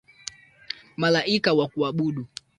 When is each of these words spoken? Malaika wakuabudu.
Malaika 0.97 1.53
wakuabudu. 1.59 2.27